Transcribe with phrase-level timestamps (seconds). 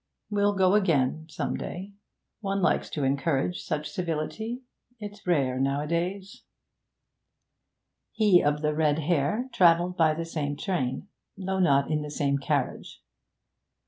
[0.31, 1.93] We'll go again some day.
[2.39, 4.63] One likes to encourage such civility;
[4.99, 6.41] it's rare nowadays.'
[8.11, 12.39] He of the red hair travelled by the same train, though not in the same
[12.39, 13.03] carriage.